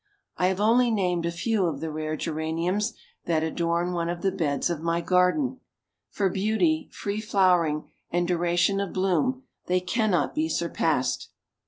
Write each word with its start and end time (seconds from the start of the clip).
I 0.35 0.47
have 0.47 0.59
only 0.59 0.89
named 0.89 1.27
a 1.27 1.31
few 1.31 1.67
of 1.67 1.79
the 1.79 1.91
rare 1.91 2.15
Geraniums 2.15 2.95
that 3.25 3.43
adorn 3.43 3.93
one 3.93 4.09
of 4.09 4.23
the 4.23 4.31
beds 4.31 4.67
of 4.67 4.81
my 4.81 4.99
garden. 4.99 5.59
For 6.09 6.27
beauty, 6.27 6.89
free 6.91 7.21
flowering, 7.21 7.83
and 8.09 8.27
duration 8.27 8.79
of 8.79 8.93
bloom 8.93 9.43
they 9.67 9.79
cannot 9.79 10.33
be 10.33 10.49
surpassed. 10.49 11.29